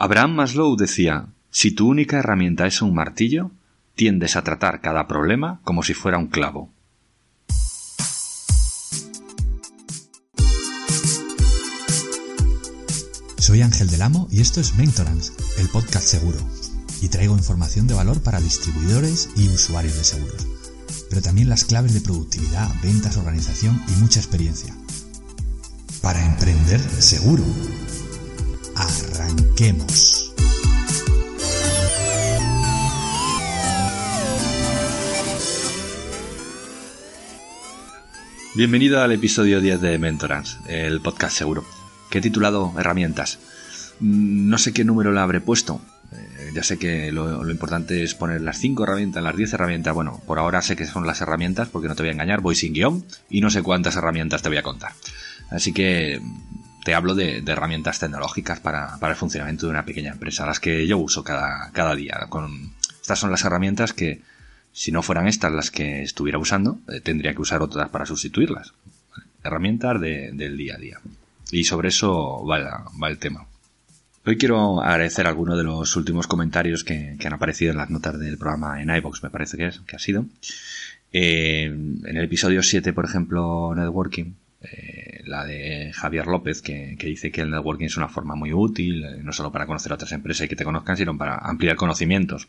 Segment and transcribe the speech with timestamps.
[0.00, 3.50] Abraham Maslow decía, si tu única herramienta es un martillo,
[3.96, 6.70] tiendes a tratar cada problema como si fuera un clavo.
[13.38, 16.38] Soy Ángel del Amo y esto es Mentorance, el podcast seguro.
[17.02, 20.46] Y traigo información de valor para distribuidores y usuarios de seguros.
[21.10, 24.72] Pero también las claves de productividad, ventas, organización y mucha experiencia.
[26.02, 27.42] Para emprender seguro.
[28.78, 30.32] Arranquemos.
[38.54, 41.64] Bienvenido al episodio 10 de Mentorance, el podcast seguro,
[42.08, 43.40] que he titulado Herramientas.
[43.98, 45.80] Mm, no sé qué número le habré puesto.
[46.12, 49.92] Eh, ya sé que lo, lo, importante es poner las 5 herramientas, las 10 herramientas.
[49.92, 52.54] Bueno, por ahora sé que son las herramientas porque no te voy a engañar, voy
[52.54, 54.92] sin guion y no sé cuántas herramientas te voy a contar.
[55.50, 56.20] Así que
[56.88, 60.96] te hablo de, herramientas tecnológicas para, el funcionamiento de una pequeña empresa, las que yo
[60.96, 62.26] uso cada, día.
[63.02, 64.22] Estas son las herramientas que,
[64.72, 68.72] si no fueran estas las que estuviera usando, eh, tendría que usar otras para sustituirlas.
[69.44, 71.00] Herramientas de, del día a día.
[71.50, 73.46] Y sobre eso va, el tema.
[74.24, 78.38] Hoy quiero agradecer algunos de los últimos comentarios que, han aparecido en las notas del
[78.38, 80.24] programa en iVoox, me parece que es, que ha sido.
[81.12, 84.97] Eh, en el episodio 7, por ejemplo, Networking, eh,
[85.28, 89.04] la de Javier López, que, que, dice que el networking es una forma muy útil,
[89.04, 91.76] eh, no solo para conocer a otras empresas y que te conozcan, sino para ampliar
[91.76, 92.48] conocimientos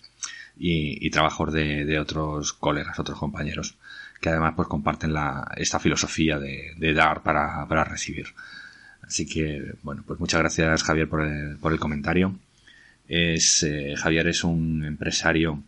[0.57, 3.77] y, trabajos de, otros colegas, otros compañeros,
[4.21, 8.27] que además pues comparten la, esta filosofía de, de dar para, para, recibir.
[9.01, 12.37] Así que, bueno, pues muchas gracias Javier por el, por el comentario.
[13.07, 15.63] Es, eh, Javier es un empresario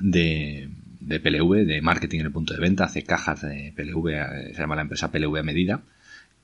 [0.00, 4.54] de, de PLV, de marketing en el punto de venta, hace cajas de PLV, eh,
[4.54, 5.82] se llama la empresa PLV a medida,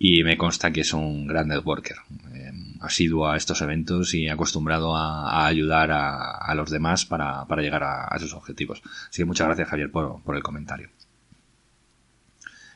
[0.05, 1.97] y me consta que es un gran networker,
[2.35, 2.51] eh,
[2.81, 8.09] asiduo a estos eventos y acostumbrado a, ayudar a, los demás para, para llegar a,
[8.09, 8.83] a, sus objetivos.
[9.09, 10.91] Así que muchas gracias Javier por, por el comentario.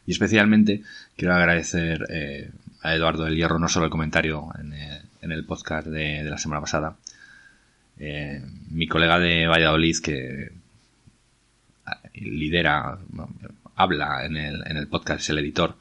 [0.07, 0.83] Y especialmente
[1.17, 2.53] quiero agradecer eh,
[2.83, 6.97] a Eduardo del Hierro no solo el comentario en el, podcast de, la semana pasada,
[7.99, 8.41] eh,
[8.71, 10.53] mi colega de Valladolid que
[12.15, 12.97] lidera,
[13.75, 15.77] habla en el, en el podcast, es el editor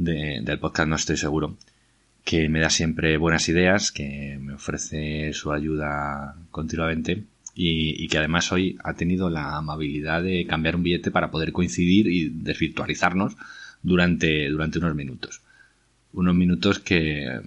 [0.00, 1.56] de, del podcast, no estoy seguro,
[2.24, 7.24] que me da siempre buenas ideas, que me ofrece su ayuda continuamente
[7.54, 12.06] y, que además hoy ha tenido la amabilidad de cambiar un billete para poder coincidir
[12.06, 13.36] y desvirtualizarnos
[13.82, 15.42] durante, durante unos minutos.
[16.12, 17.40] Unos minutos que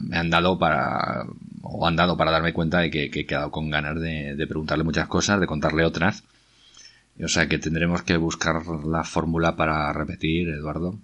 [0.00, 1.24] me han dado para,
[1.62, 4.46] o han dado para darme cuenta de que, que he quedado con ganas de, de
[4.46, 6.22] preguntarle muchas cosas, de contarle otras
[7.22, 10.98] o sea que tendremos que buscar la fórmula para repetir, Eduardo.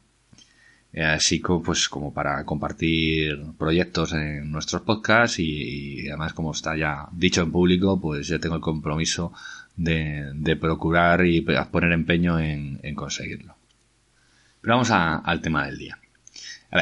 [0.98, 6.76] Eh, así como, pues, como para compartir proyectos en nuestros podcasts y, además como está
[6.76, 9.32] ya dicho en público, pues yo tengo el compromiso
[9.76, 13.54] de, de procurar y poner empeño en, en conseguirlo.
[14.60, 15.98] Pero vamos a, al tema del día.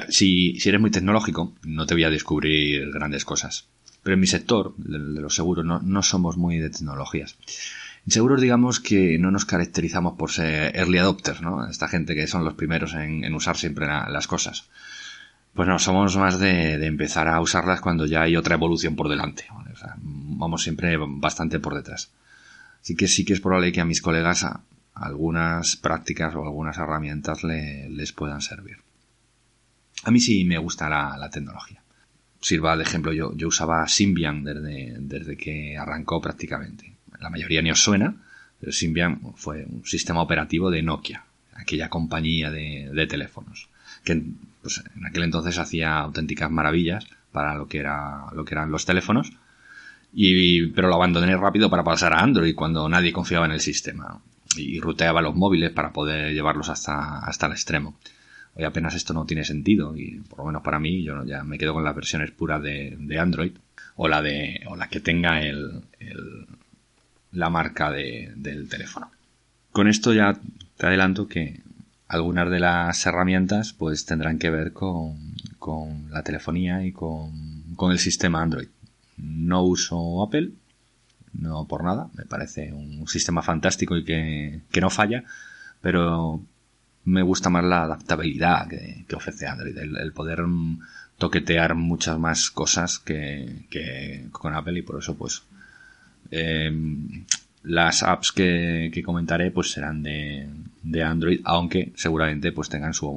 [0.08, 3.66] Si, si, eres muy tecnológico, no te voy a descubrir grandes cosas.
[4.02, 7.36] Pero en mi sector, de, de los seguros, no, no somos muy de tecnologías.
[8.06, 11.68] En seguros digamos que no nos caracterizamos por ser early adopters, ¿no?
[11.68, 14.68] Esta gente que son los primeros en, usar siempre la, las cosas.
[15.54, 19.46] Pues no, somos más de, empezar a usarlas cuando ya hay otra evolución por delante.
[19.98, 22.12] vamos siempre bastante por detrás.
[22.80, 24.46] Así que sí que es probable que a mis colegas
[24.94, 28.76] algunas prácticas o algunas herramientas le, les puedan servir.
[30.04, 31.82] A mí sí me gusta la, tecnología.
[32.40, 37.82] Sirva de ejemplo, yo, yo usaba Symbian desde que arrancó prácticamente la mayoría ni os
[37.82, 38.14] suena,
[38.60, 43.68] pero Symbian fue un sistema operativo de Nokia, aquella compañía de, de teléfonos,
[44.04, 44.22] que
[44.62, 48.86] pues, en aquel entonces hacía auténticas maravillas para lo que, era, lo que eran los
[48.86, 49.32] teléfonos,
[50.12, 54.20] y, pero lo abandoné rápido para pasar a Android cuando nadie confiaba en el sistema,
[54.56, 57.98] y ruteaba los móviles para poder llevarlos hasta, hasta el extremo.
[58.54, 61.58] Hoy apenas esto no tiene sentido, y por lo menos para mí, yo ya me
[61.58, 63.52] quedo con las versiones puras de, de Android,
[63.96, 66.45] o la, de, o la que tenga el, el
[67.36, 69.10] la marca de, del teléfono.
[69.70, 70.38] Con esto ya
[70.78, 71.60] te adelanto que
[72.08, 77.92] algunas de las herramientas pues tendrán que ver con, con la telefonía y con, con,
[77.92, 78.68] el sistema Android.
[79.18, 80.50] No uso Apple,
[81.34, 85.24] no por nada, me parece un sistema fantástico y que, que no falla,
[85.82, 86.40] pero
[87.04, 90.42] me gusta más la adaptabilidad que, que ofrece Android, el, poder
[91.18, 95.42] toquetear muchas más cosas que, que con Apple y por eso pues
[96.30, 96.70] eh,
[97.62, 103.10] las apps que, que, comentaré pues serán de, Android, aunque seguramente pues tengan su,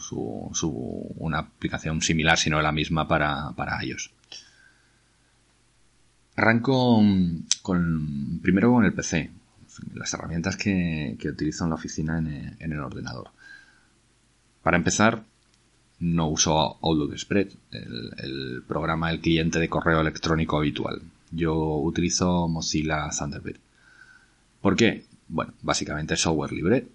[0.00, 4.10] su, una aplicación similar, si no la misma para, para iOS.
[6.34, 7.00] Arranco
[7.62, 9.30] con, primero con el PC,
[9.94, 13.30] las herramientas que, utilizo en la oficina en, el ordenador.
[14.62, 15.24] Para empezar,
[16.00, 21.02] no uso Outlook Spread, el, programa, el cliente de correo electrónico habitual.
[21.32, 23.58] Yo utilizo Mozilla Thunderbird.
[24.60, 25.04] ¿Por qué?
[25.28, 26.86] Bueno, básicamente es software libre,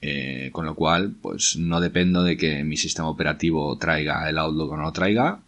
[0.00, 4.72] eh, con lo cual, pues no dependo de que mi sistema operativo traiga el Outlook
[4.72, 5.40] o no lo traiga,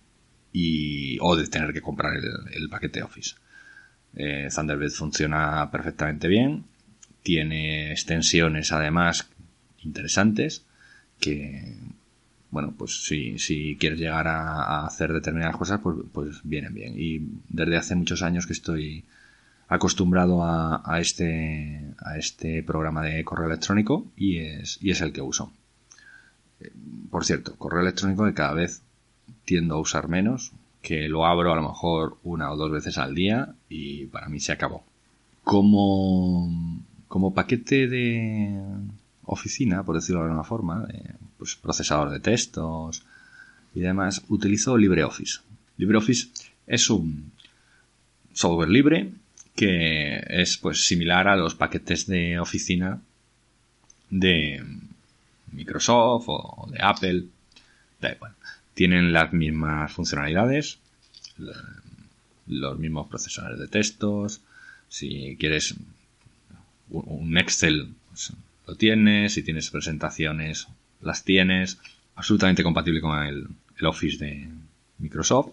[0.53, 3.35] y, o de tener que comprar el, paquete Office.
[4.15, 6.65] Eh, Thunderbird funciona perfectamente bien,
[7.23, 9.29] tiene extensiones además
[9.83, 10.65] interesantes
[11.21, 11.77] que,
[12.51, 16.95] bueno, pues si, si quieres llegar a, hacer determinadas cosas, pues, pues vienen bien.
[16.97, 19.05] Y desde hace muchos años que estoy
[19.69, 25.23] acostumbrado a, este, a este programa de correo electrónico y es, y es el que
[25.23, 25.53] uso.
[26.61, 26.71] Eh,
[27.11, 28.83] por cierto, correo electrónico que cada vez
[29.45, 30.53] tiendo a usar menos,
[30.83, 34.39] que lo abro a lo mejor una o dos veces al día y para mí
[34.39, 34.85] se acabó.
[35.43, 38.61] Como, como paquete de
[39.25, 40.87] oficina, por decirlo de alguna forma,
[41.39, 43.03] pues procesador de textos
[43.75, 45.41] y demás, utilizo LibreOffice.
[45.77, 46.29] LibreOffice
[46.67, 47.33] es un
[48.33, 49.13] software libre
[49.55, 53.01] que es pues similar a los paquetes de oficina
[54.11, 54.65] de
[55.53, 57.25] Microsoft o de Apple.
[58.75, 60.79] tienen las mismas funcionalidades,
[62.47, 64.43] los mismos procesadores de textos.
[64.89, 65.75] Si quieres
[66.91, 68.33] un Excel, pues
[68.67, 69.33] lo tienes.
[69.33, 70.69] Si tienes presentaciones,
[71.01, 71.79] las tienes.
[72.15, 73.49] Absolutamente compatible con el,
[73.87, 74.49] Office de
[74.99, 75.53] Microsoft.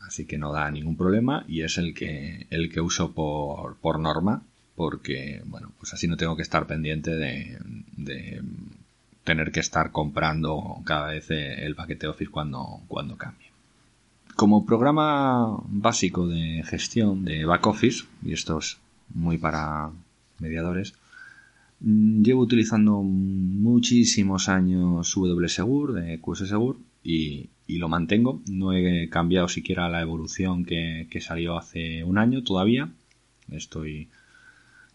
[0.00, 3.98] Así que no da ningún problema y es el que, el que uso por, por
[3.98, 4.42] norma
[4.78, 7.58] porque, bueno, pues así no tengo que estar pendiente de,
[7.96, 8.40] de
[9.24, 13.48] tener que estar comprando cada vez el paquete Office cuando, cuando cambie.
[14.36, 18.78] Como programa básico de gestión de back office, y esto es
[19.12, 19.90] muy para
[20.38, 20.94] mediadores,
[21.80, 28.42] llevo utilizando muchísimos años WSegur de QSSegur y, y lo mantengo.
[28.50, 32.90] No he cambiado siquiera la evolución que, que salió hace un año todavía.
[33.50, 34.08] Estoy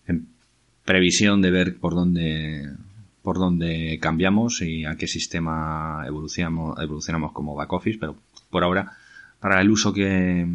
[0.07, 0.27] en
[0.85, 2.69] previsión de ver por dónde
[3.21, 8.17] por dónde cambiamos y a qué sistema evolucionamos, evolucionamos como back office, pero
[8.49, 8.97] por ahora
[9.39, 10.45] para el uso que,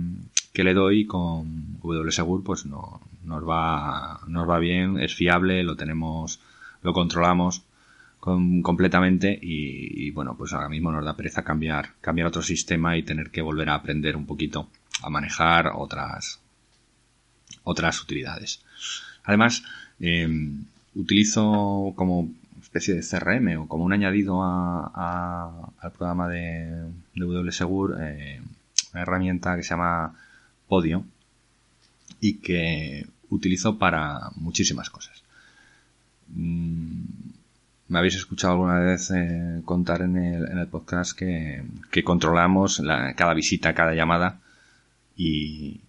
[0.54, 6.40] le doy con WSegur, pues no, nos va, nos va bien, es fiable, lo tenemos,
[6.82, 7.62] lo controlamos
[8.20, 13.30] completamente y, bueno, pues ahora mismo nos da pereza cambiar, cambiar otro sistema y tener
[13.30, 14.69] que volver a aprender un poquito
[15.02, 16.40] a manejar otras,
[17.62, 18.60] otras utilidades.
[19.25, 19.62] Además,
[20.00, 20.64] em,
[20.94, 22.28] utilizo como
[22.60, 28.42] especie de CRM o como un añadido a, al programa de, de WSegur eh,
[28.92, 30.14] una herramienta que se llama
[30.66, 31.04] Podio
[32.20, 35.22] y que utilizo para muchísimas cosas.
[36.28, 37.02] Mm,
[37.88, 41.64] me habéis escuchado alguna vez eh, contar en el, podcast que,
[42.04, 42.82] controlamos
[43.16, 44.40] cada visita, cada llamada
[45.16, 45.80] y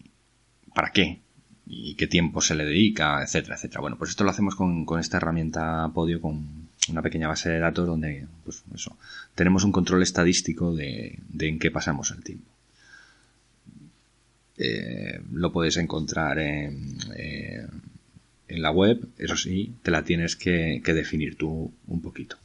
[0.73, 1.19] para qué
[1.67, 3.81] y qué tiempo se le dedica, etcétera, etcétera.
[3.81, 7.85] Bueno, pues esto lo hacemos con, esta herramienta Podio, con una pequeña base de datos
[7.85, 8.97] donde, pues eso,
[9.35, 12.49] tenemos un control estadístico de en qué pasamos el tiempo.
[14.61, 17.65] Eh, lo puedes encontrar en, eh,
[18.49, 22.35] en, la web, eso sí, te la tienes que, definir tú un poquito,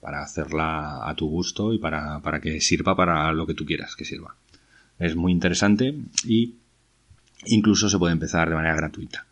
[0.00, 3.94] para hacerla a tu gusto y para, para, que sirva para lo que tú quieras
[3.96, 4.34] que sirva.
[4.98, 6.54] Es muy interesante y
[7.44, 9.26] incluso se puede empezar de manera gratuita.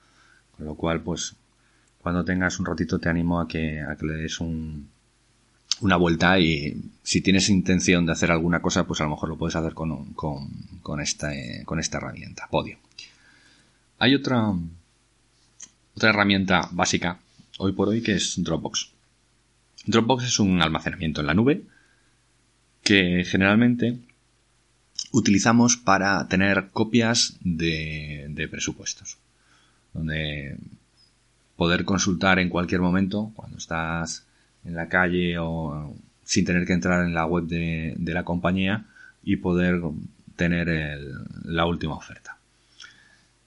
[0.54, 1.36] Con lo cual, pues,
[2.02, 4.90] cuando tengas un ratito te animo a que, a que le des un,
[5.80, 9.36] una vuelta y si tienes intención de hacer alguna cosa, pues a lo mejor lo
[9.36, 11.32] puedes hacer con, con, esta,
[11.64, 12.78] con esta herramienta, Podio.
[13.98, 14.52] Hay otra,
[15.94, 17.18] otra herramienta básica
[17.58, 18.90] hoy por hoy que es Dropbox.
[19.86, 21.62] Dropbox es un almacenamiento en la nube
[22.82, 23.98] que generalmente
[25.12, 29.18] utilizamos para tener copias de presupuestos.
[29.92, 30.56] Donde
[31.56, 34.24] poder consultar en cualquier momento, cuando estás
[34.64, 38.86] en la calle o sin tener que entrar en la web de, la compañía
[39.22, 39.80] y poder
[40.36, 40.98] tener
[41.44, 42.38] la última oferta.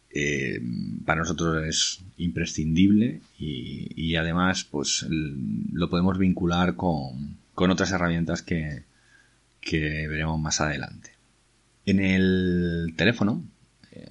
[0.10, 0.62] Eh,
[1.06, 8.84] para nosotros es imprescindible y, además pues lo podemos vincular con, otras herramientas que,
[9.72, 11.12] veremos más adelante.
[11.86, 13.44] En el teléfono
[13.92, 14.06] eh,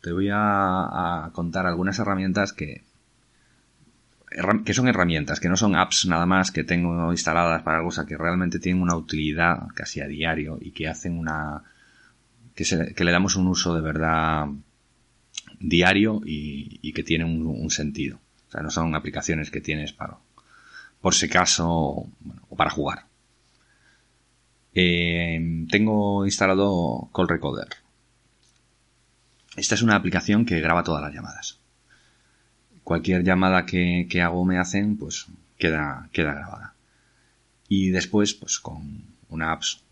[0.00, 2.84] te voy a, contar algunas herramientas que,
[4.64, 8.06] que son herramientas, que no son apps nada más que tengo instaladas para algo, o
[8.06, 11.62] que realmente tienen una utilidad casi a diario y que hacen una
[12.54, 14.46] que, le damos un uso de verdad
[15.58, 18.18] diario y, que tiene un, sentido.
[18.48, 20.16] O sea, no son aplicaciones que tienes para,
[21.00, 23.06] por si acaso, o para jugar.
[24.74, 27.68] Eh, tengo instalado Call Recorder.
[29.56, 31.60] Esta es una aplicación que graba todas las llamadas.
[32.84, 35.26] Cualquier llamada que, que hago me hacen, pues
[35.58, 36.74] queda, queda grabada.
[37.68, 39.82] Y después, pues con una apps,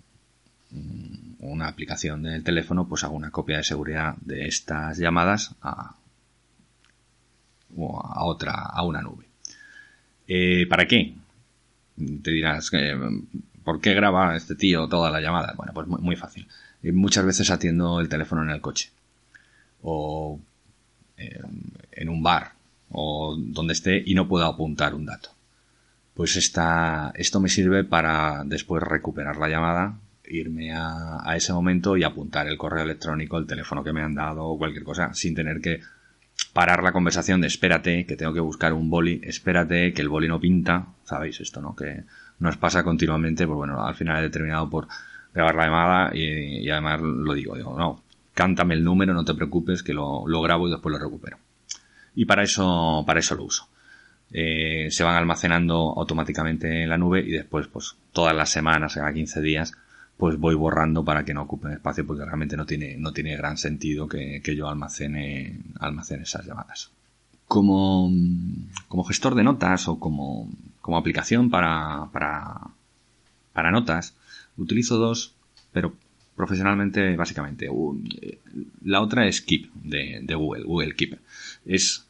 [1.40, 5.96] una aplicación del teléfono, pues hago una copia de seguridad de estas llamadas a,
[7.76, 9.26] a otra, a una nube.
[10.28, 11.14] Eh, ¿Para qué?
[12.22, 12.96] Te dirás, que
[13.64, 15.54] ¿por qué graba este tío toda la llamada?
[15.56, 16.46] Bueno, pues muy, fácil.
[16.82, 18.90] Eh, muchas veces atiendo el teléfono en el coche.
[19.82, 20.40] O
[21.16, 21.40] eh,
[21.92, 22.52] en un bar.
[22.92, 25.30] O donde esté y no puedo apuntar un dato.
[26.14, 31.96] Pues esta, esto me sirve para después recuperar la llamada, irme a, a ese momento
[31.96, 35.34] y apuntar el correo electrónico, el teléfono que me han dado o cualquier cosa sin
[35.34, 35.80] tener que
[36.52, 40.28] parar la conversación de espérate, que tengo que buscar un boli, espérate, que el boli
[40.28, 41.74] no pinta, sabéis esto, ¿no?
[41.74, 42.04] Que
[42.38, 44.88] nos pasa continuamente, pues bueno, al final he determinado por
[45.32, 48.02] grabar la llamada y, además lo digo, digo, no,
[48.34, 51.38] cántame el número, no te preocupes, que lo, lo grabo y después lo recupero.
[52.14, 53.68] Y para eso, para eso lo uso.
[54.30, 59.12] Eh, se van almacenando automáticamente en la nube y después, pues, todas las semanas, cada
[59.12, 59.74] 15 días,
[60.16, 63.58] pues voy borrando para que no ocupen espacio porque realmente no tiene, no tiene gran
[63.58, 66.90] sentido que, yo almacene, almacene esas llamadas.
[67.46, 68.10] Como,
[68.88, 70.48] como gestor de notas o como,
[70.80, 72.60] como aplicación para, para,
[73.52, 74.14] para notas,
[74.56, 75.34] utilizo dos,
[75.72, 75.92] pero
[76.36, 77.68] profesionalmente básicamente.
[78.84, 81.18] La otra es Keep de, Google, Google Keep.
[81.66, 82.06] Es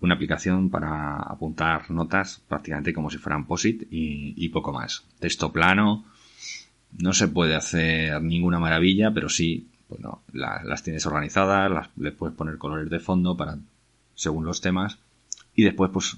[0.00, 5.04] una aplicación para apuntar notas prácticamente como si fueran POSIT y, poco más.
[5.18, 6.04] Texto plano,
[6.98, 12.36] no se puede hacer ninguna maravilla, pero sí, bueno, las tienes organizadas, las, le puedes
[12.36, 13.58] poner colores de fondo para
[14.14, 14.98] según los temas
[15.56, 16.16] y después pues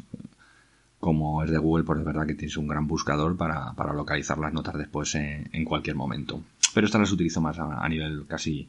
[0.98, 4.52] como es de Google pues es verdad que tienes un gran buscador para, localizar las
[4.52, 6.42] notas después en, cualquier momento.
[6.76, 8.68] Pero estas las utilizo más a, nivel casi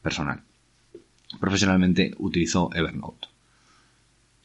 [0.00, 0.40] personal.
[1.38, 3.28] Profesionalmente utilizo Evernote.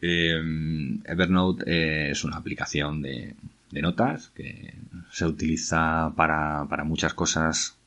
[0.01, 3.33] Em, Evernote es una aplicación de,
[3.71, 4.74] de notas que
[5.10, 7.77] se utiliza para, para muchas cosas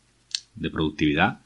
[0.55, 1.41] de productividad.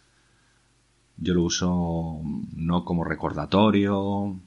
[1.17, 2.21] Yo lo uso
[2.55, 4.39] no como recordatorio,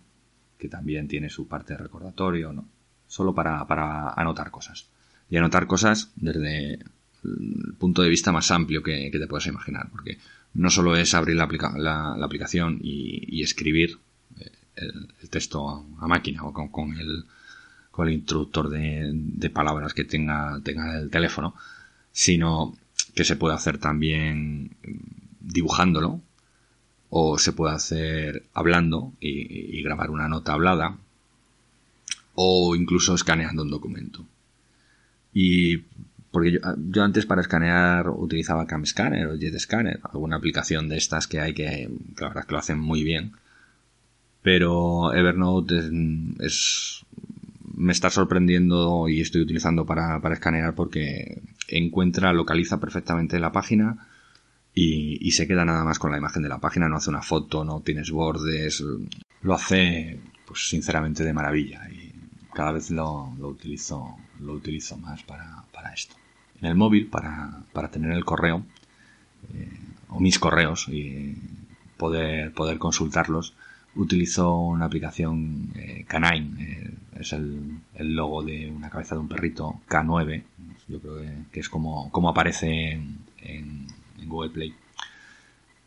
[0.58, 2.64] que también tiene su parte de recordatorio, no.
[3.08, 4.88] Solo para, para anotar cosas.
[5.30, 6.80] Y anotar cosas desde
[7.24, 9.90] el punto de vista más amplio que, te puedes imaginar.
[9.92, 10.18] Porque
[10.54, 14.00] no solo es abrir la, aplicación y, escribir
[14.40, 17.26] eh, el, texto a, máquina o con el
[17.92, 21.54] con el introductor de, palabras que tenga, tenga el teléfono,
[22.12, 22.76] sino
[23.14, 24.72] que se puede hacer también
[25.42, 26.22] dibujándolo
[27.10, 30.98] o se puede hacer hablando y, grabar una nota hablada
[32.36, 34.26] o incluso escaneando un documento.
[35.34, 35.84] Y
[36.32, 41.54] porque yo, antes para escanear utilizaba CamScanner o JetScanner, alguna aplicación de estas que hay
[41.54, 43.34] que, que la verdad es que lo hacen muy bien.
[44.42, 45.90] Pero Evernote
[46.40, 47.06] es
[47.82, 54.08] me está sorprendiendo y estoy utilizando para, escanear porque encuentra, localiza perfectamente la página
[54.74, 57.64] y, se queda nada más con la imagen de la página, no hace una foto,
[57.64, 58.84] no tienes bordes,
[59.42, 62.14] lo hace pues sinceramente de maravilla y
[62.54, 66.16] cada vez lo, utilizo lo utilizo más para, esto.
[66.62, 68.64] En el móvil, para, tener el correo
[69.54, 69.70] eh,
[70.10, 71.36] o mis correos y
[71.98, 73.56] poder, poder consultarlos,
[73.96, 79.82] utilizo una aplicación eh, Canine, eh, es el, logo de una cabeza de un perrito
[79.88, 80.44] K9,
[80.88, 81.18] yo creo
[81.52, 82.92] que, es como, como aparece
[83.40, 83.88] en,
[84.26, 84.74] Google Play,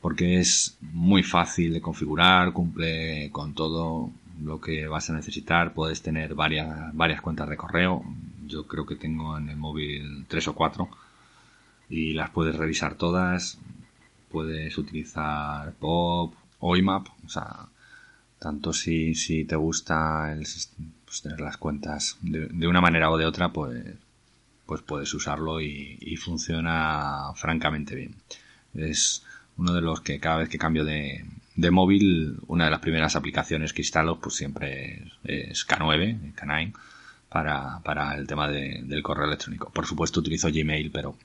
[0.02, 4.10] porque es muy fácil de configurar, cumple con todo
[4.42, 8.04] lo que vas a necesitar, puedes tener varias, varias cuentas de correo,
[8.46, 10.88] yo creo que tengo en el móvil tres o cuatro
[11.88, 13.58] y las puedes revisar todas,
[14.30, 17.68] puedes utilizar POP o IMAP, o sea,
[18.38, 20.46] tanto si, si te gusta el,
[21.04, 23.84] pues tener las cuentas de, una manera o de otra, pues,
[24.66, 28.14] pues puedes usarlo y, funciona francamente bien.
[28.74, 29.24] Es
[29.56, 31.24] uno de los que cada vez que cambio de,
[31.54, 36.72] de móvil, una de las primeras aplicaciones que instalo, pues siempre es, K9, K9,
[37.34, 39.68] para, para el tema del correo electrónico.
[39.72, 41.16] Por supuesto utilizo Gmail, pero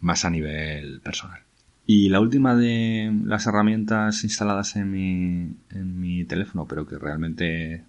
[0.00, 1.40] más a nivel personal.
[1.84, 7.72] Y la última de las herramientas instaladas en mi, en mi teléfono, pero que realmente
[7.74, 7.82] eh,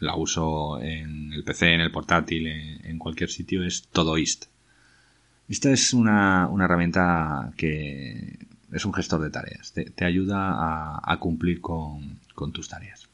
[0.00, 4.44] la uso en el PC, en el portátil, en, cualquier sitio, es Todoist.
[5.48, 8.36] Esta es una, una herramienta que
[8.72, 9.72] es un gestor de tareas.
[9.72, 12.20] Te, ayuda a, cumplir con,
[12.52, 13.07] tus tareas.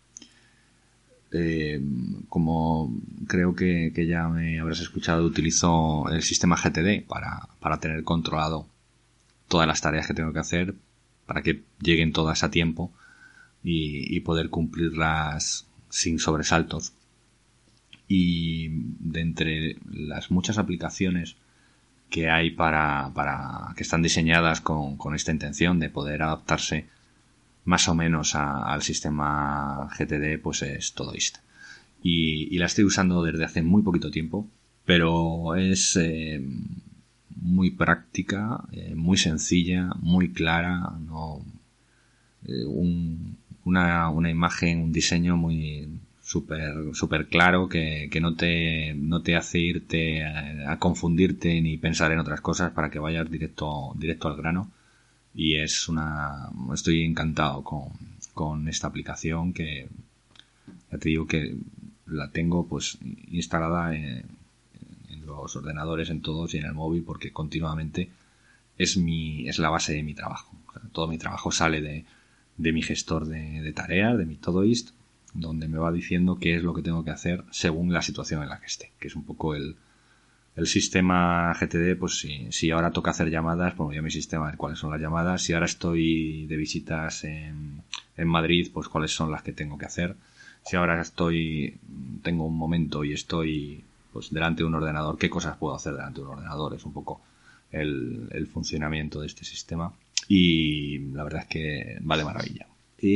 [1.36, 1.80] Eh,
[2.28, 2.94] como
[3.26, 8.68] creo que, ya me habrás escuchado, utilizo el sistema GTD para, para tener controlado
[9.48, 10.74] todas las tareas que tengo que hacer
[11.26, 12.92] para que lleguen todas a tiempo
[13.62, 16.92] y, poder cumplirlas sin sobresaltos.
[18.08, 21.36] Y de entre las muchas aplicaciones
[22.10, 26.86] que hay para, para que están diseñadas con, esta intención de poder adaptarse
[27.64, 31.38] más o menos al sistema GTD, pues es Todoist.
[32.02, 34.46] Y, y la estoy usando desde hace muy poquito tiempo,
[34.84, 36.42] pero es eh,
[37.36, 41.44] muy práctica, eh, muy sencilla, muy clara, no,
[42.46, 42.64] eh,
[43.64, 45.88] una, una, imagen, un diseño muy
[46.22, 52.12] súper super claro que, que, no, te, no te hace irte a, confundirte ni pensar
[52.12, 54.70] en otras cosas para que vayas directo, directo al grano.
[55.34, 56.48] Y es una.
[56.72, 57.88] Estoy encantado con,
[58.34, 59.88] con esta aplicación que
[60.90, 61.56] ya te digo que
[62.06, 62.98] la tengo pues
[63.30, 64.26] instalada en,
[65.26, 68.10] los ordenadores, en todos y en el móvil, porque continuamente
[68.76, 70.54] es mi, es la base de mi trabajo.
[70.92, 72.04] todo mi trabajo sale de,
[72.56, 74.90] de mi gestor de, tareas, de mi Todoist,
[75.32, 78.50] donde me va diciendo qué es lo que tengo que hacer según la situación en
[78.50, 79.76] la que esté, que es un poco el,
[80.56, 84.56] el sistema GTD, pues si, si ahora toca hacer llamadas, pongo ya mi sistema de
[84.56, 85.42] cuáles son las llamadas.
[85.42, 87.82] Si ahora estoy de visitas en,
[88.16, 90.16] en Madrid, pues cuáles son las que tengo que hacer.
[90.64, 91.78] Si ahora estoy,
[92.22, 96.20] tengo un momento y estoy pues delante de un ordenador, qué cosas puedo hacer delante
[96.20, 97.20] de un ordenador, es un poco
[97.72, 99.92] el, funcionamiento de este sistema
[100.28, 102.66] y la verdad es que va de maravilla.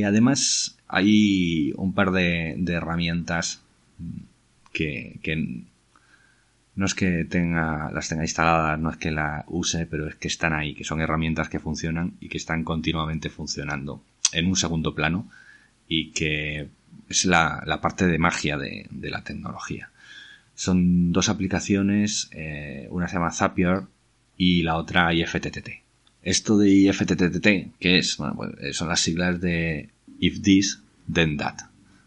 [0.07, 3.62] Además hay un par de, herramientas
[4.73, 5.21] que,
[6.79, 10.29] no es que tenga, las tenga instaladas, no es que las use, pero es que
[10.29, 14.95] están ahí, que son herramientas que funcionan y que están continuamente funcionando en un segundo
[14.95, 15.29] plano
[15.89, 16.69] y que
[17.09, 19.91] es la, parte de magia de la tecnología.
[20.55, 23.83] Son dos aplicaciones, eh, una se llama Zapier
[24.37, 25.69] y la otra IFTTT.
[26.23, 28.17] Esto de IFTTT, ¿qué es?
[28.19, 29.88] Bueno, pues, eh, son las siglas de
[30.21, 30.81] If This,
[31.12, 31.59] Then That.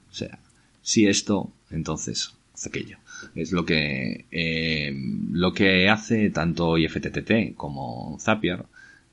[0.09, 0.39] O sea,
[0.81, 2.97] si esto, entonces aquello.
[3.35, 4.93] Es lo que, eh,
[5.31, 8.65] lo que hace tanto IFTTT como Zapier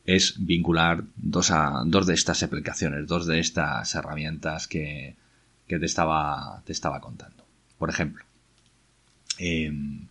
[0.04, 5.16] es vincular dos, a, dos de estas aplicaciones, dos de estas herramientas que,
[5.66, 7.44] que te, estaba, te estaba contando.
[7.78, 8.24] Por ejemplo,
[9.38, 10.08] Em,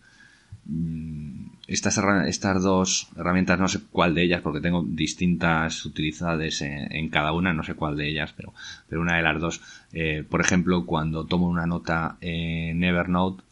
[0.64, 7.08] mm, estas, estas dos herramientas, no sé cuál de ellas, porque tengo distintas utilidades en,
[7.10, 8.54] cada una, no sé cuál de ellas, pero,
[8.88, 9.60] pero una de las dos.
[9.92, 13.42] Eh, por ejemplo, cuando tomo una nota en Evernote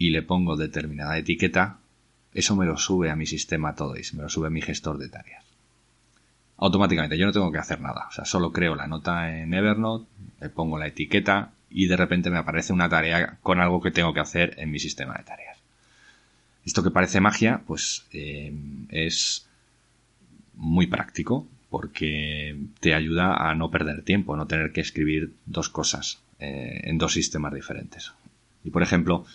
[0.00, 1.78] y le pongo determinada etiqueta,
[2.32, 5.10] eso me lo sube a mi sistema Todoist, me lo sube a mi gestor de
[5.10, 5.44] tareas.
[6.56, 8.06] Automáticamente, yo no tengo que hacer nada.
[8.08, 10.06] O sea, solo creo la nota en Evernote,
[10.40, 14.14] le pongo la etiqueta y de repente me aparece una tarea con algo que tengo
[14.14, 15.58] que hacer en mi sistema de tareas.
[16.64, 18.54] Esto que parece magia, pues eh,
[18.88, 19.46] es
[20.54, 26.22] muy práctico porque te ayuda a no perder tiempo, no tener que escribir dos cosas
[26.38, 28.14] eh, en dos sistemas diferentes.
[28.64, 29.26] Y por ejemplo,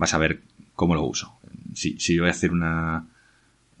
[0.00, 0.40] vas a ver
[0.74, 1.38] cómo lo uso.
[1.74, 3.06] Si, si yo voy a hacer una...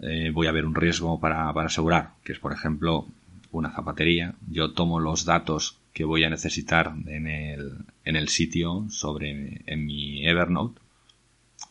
[0.02, 3.06] Eh, voy a ver un riesgo para, asegurar, que es por ejemplo
[3.52, 9.84] una zapatería, yo tomo los datos que voy a necesitar en el, sitio sobre en
[9.84, 10.80] mi Evernote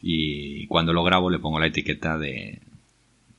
[0.02, 2.60] y cuando lo grabo le pongo la etiqueta de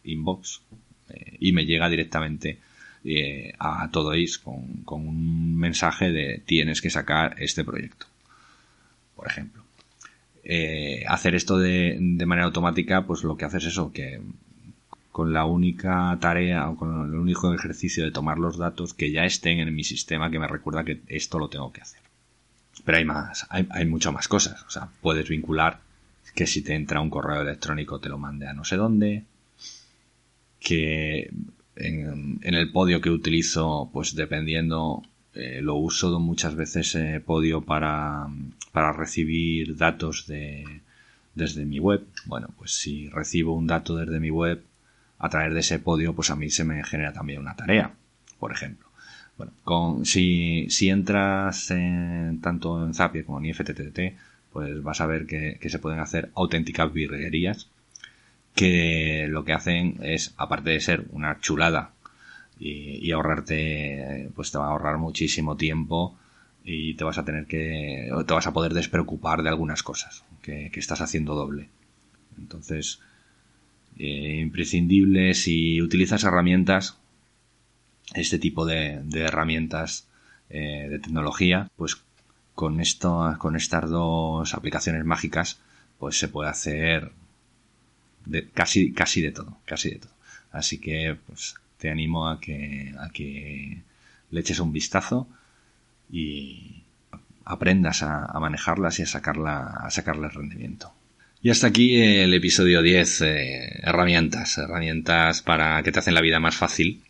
[0.03, 0.63] inbox
[1.11, 2.59] eh, y me llega directamente
[3.05, 8.07] eh, a Todoist con, con un mensaje de tienes que sacar este proyecto
[9.15, 9.60] por ejemplo
[10.45, 14.21] eh, hacer esto de, manera automática pues lo que hace es eso que
[15.13, 19.25] con la única tarea o con el único ejercicio de tomar los datos que ya
[19.25, 22.01] estén en mi sistema que me recuerda que esto lo tengo que hacer.
[22.85, 24.63] Pero hay más, hay, hay muchas más cosas.
[24.63, 25.81] O sea, puedes vincular
[26.35, 29.25] que si te entra un correo electrónico te lo mande a no sé dónde,
[30.61, 31.31] que
[31.77, 35.03] en, el podio que utilizo, pues dependiendo,
[35.35, 38.27] eh, lo uso muchas veces eh, podio para,
[38.73, 40.65] para recibir datos de,
[41.35, 42.05] desde mi web.
[42.27, 44.63] Bueno, pues si recibo un dato desde mi web,
[45.19, 47.93] a través de ese podio, pues a mí se me genera también una tarea,
[48.39, 48.89] por ejemplo.
[49.37, 54.01] Bueno, con, si, si entras en, tanto en Zapier como en IFTTT,
[54.53, 57.69] pues vas a ver que, se pueden hacer auténticas virguerías
[58.55, 61.93] que lo que hacen es, aparte de ser una chulada
[62.61, 66.17] y, ahorrarte, pues te va a ahorrar muchísimo tiempo
[66.63, 70.71] y te vas a tener que, te vas a poder despreocupar de algunas cosas que,
[70.75, 71.69] estás haciendo doble.
[72.39, 73.01] Entonces,
[73.99, 76.99] eh, imprescindible si utilizas herramientas
[78.15, 80.07] este tipo de, herramientas
[80.51, 81.97] eh, de tecnología, pues
[82.55, 85.61] con esto, con estas dos aplicaciones mágicas,
[85.99, 87.13] pues se puede hacer
[88.27, 90.13] de, casi, casi de todo, casi de todo.
[90.53, 93.83] Así que, pues, te animo a que, a que
[94.31, 95.27] le eches un vistazo
[96.11, 96.83] y
[97.45, 100.93] aprendas a, manejarlas y a sacarla, a sacarle rendimiento.
[101.43, 106.39] Y hasta aquí el episodio 10, eh, herramientas, herramientas para que te hacen la vida
[106.39, 107.03] más fácil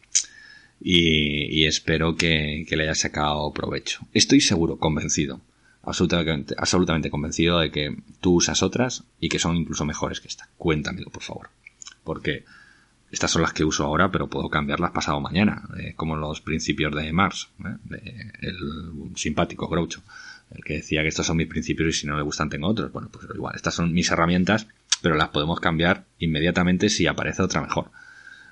[0.81, 4.01] y, espero que, le hayas sacado provecho.
[4.15, 5.41] Estoy seguro, convencido,
[5.83, 10.49] absolutamente, absolutamente convencido de que tú usas otras y que son incluso mejores que esta.
[10.57, 11.51] Cuéntamelo, por favor.
[12.05, 12.45] Porque
[13.11, 16.95] estas son las que uso ahora, pero puedo cambiarlas pasado mañana, eh, como los principios
[16.95, 17.49] de Mars,
[17.93, 20.03] eh, el simpático Groucho,
[20.51, 22.93] el que decía que estos son mis principios y si no le gustan tengo otros.
[22.93, 24.69] Bueno, pues igual, estas son mis herramientas,
[25.03, 27.91] pero las podemos cambiar inmediatamente si aparece otra mejor.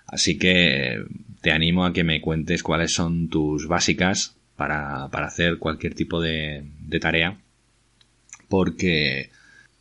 [0.07, 1.05] Así que
[1.43, 6.65] te animo a que me cuentes cuáles son tus básicas para, hacer cualquier tipo de,
[7.01, 7.39] tarea,
[8.49, 9.31] porque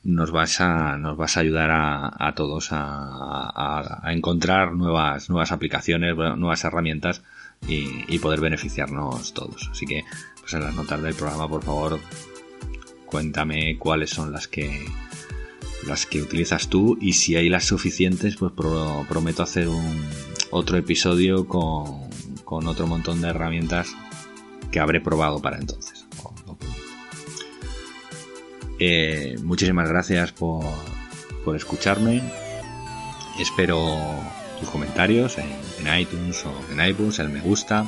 [0.04, 6.64] nos vas a, nos vas a ayudar a, todos a, encontrar nuevas, nuevas aplicaciones, nuevas
[6.64, 7.24] herramientas
[7.68, 9.70] y, poder beneficiarnos todos.
[9.72, 10.04] Así que,
[10.40, 12.00] pues en las notas del programa, por favor,
[13.06, 14.86] cuéntame cuáles son las que
[15.86, 18.52] las que utilizas tú y si hay las suficientes, pues
[19.08, 20.06] prometo hacer un
[20.52, 22.10] otro episodio con,
[22.44, 23.96] con otro montón de herramientas
[24.72, 25.97] que habré probado para entonces.
[28.80, 30.63] Eh, muchísimas gracias por,
[31.44, 32.22] por escucharme.
[33.40, 33.98] Espero
[34.60, 35.48] tus comentarios en,
[36.00, 37.86] iTunes o en iBooks, el me gusta.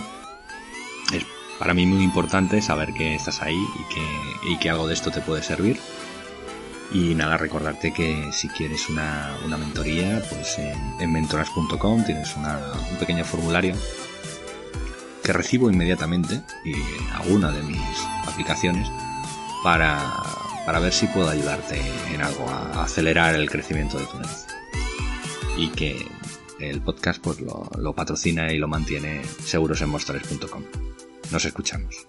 [1.14, 1.26] Es
[1.58, 5.12] para mí muy importante saber que estás ahí y que, y que algo de esto
[5.12, 5.80] te puede servir.
[6.92, 13.76] Y nada, recordarte que si quieres una, mentoría, pues en, mentoras.com tienes un pequeño formulario
[15.24, 16.74] que recibo inmediatamente y
[17.14, 17.80] alguna de mis
[18.26, 18.90] aplicaciones
[20.66, 21.82] para, ver si puedo ayudarte
[22.14, 24.48] en algo a acelerar el crecimiento de tu negocio.
[25.58, 26.06] Y que
[26.60, 30.64] el podcast pues lo, lo patrocina y lo mantiene segurosenmostores.com.
[31.32, 32.08] Nos escuchamos.